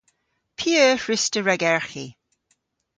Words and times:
P'eur 0.57 0.95
hwruss'ta 1.01 1.39
ragerghi? 1.47 2.07